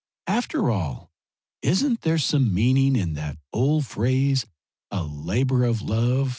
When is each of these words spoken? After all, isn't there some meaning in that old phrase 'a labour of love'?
After 0.25 0.71
all, 0.71 1.11
isn't 1.61 2.01
there 2.01 2.17
some 2.17 2.51
meaning 2.51 2.95
in 2.95 3.13
that 3.13 3.37
old 3.53 3.85
phrase 3.85 4.47
'a 4.89 5.03
labour 5.03 5.63
of 5.63 5.83
love'? 5.83 6.29